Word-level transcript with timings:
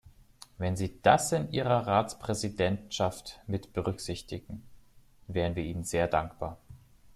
Wenn 0.57 0.75
Sie 0.77 0.99
das 1.03 1.31
in 1.31 1.51
Ihrer 1.51 1.85
Ratspräsidentschaft 1.85 3.39
mit 3.45 3.71
berücksichtigen, 3.71 4.63
wären 5.27 5.55
wir 5.55 5.63
Ihnen 5.63 5.83
sehr 5.83 6.07
dankbar. 6.07 6.57